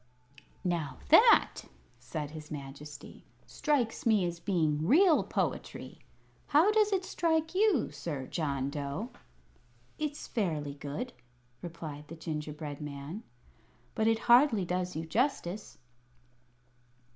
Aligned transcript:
'""Now 0.63 0.97
that," 1.09 1.61
said 1.99 2.31
his 2.31 2.49
Majesty, 2.49 3.23
"strikes 3.45 4.03
me 4.03 4.25
as 4.25 4.39
being 4.39 4.87
real 4.87 5.23
poetry. 5.23 5.99
How 6.47 6.71
does 6.71 6.91
it 6.91 7.05
strike 7.05 7.53
you, 7.53 7.91
Sir 7.91 8.25
John 8.25 8.71
Dough?" 8.71 9.11
"It's 9.99 10.25
fairly 10.25 10.73
good," 10.73 11.13
replied 11.61 12.07
the 12.07 12.15
gingerbread 12.15 12.81
man; 12.81 13.21
"but 13.93 14.07
it 14.07 14.17
hardly 14.25 14.65
does 14.65 14.95
you 14.95 15.05
justice." 15.05 15.77